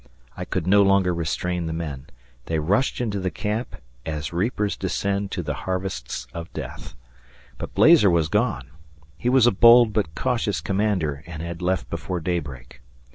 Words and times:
I 0.35 0.45
could 0.45 0.65
no 0.65 0.81
longer 0.81 1.13
restrain 1.13 1.67
the 1.67 1.73
men 1.73 2.07
they 2.47 2.57
rushed 2.57 2.99
into 2.99 3.19
the 3.19 3.29
camp 3.29 3.75
"as 4.03 4.33
reapers 4.33 4.75
descend 4.75 5.29
to 5.29 5.43
the 5.43 5.53
harvests 5.69 6.25
of 6.33 6.51
death." 6.53 6.95
But 7.59 7.75
Blazer 7.75 8.09
was 8.09 8.27
gone! 8.27 8.71
He 9.15 9.29
was 9.29 9.45
a 9.45 9.51
bold 9.51 9.93
but 9.93 10.15
cautious 10.15 10.59
commander 10.59 11.23
and 11.27 11.43
had 11.43 11.61
left 11.61 11.87
before 11.91 12.19
daybreak. 12.19 12.81